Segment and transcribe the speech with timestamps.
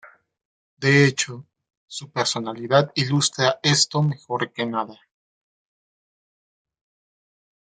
[0.77, 1.45] De hecho,
[1.85, 4.99] su personalidad ilustra esto mejor que nada.